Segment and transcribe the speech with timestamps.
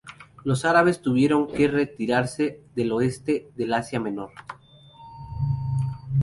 [0.43, 4.31] Los árabes tuvieron que retirarse del oeste del Asia Menor.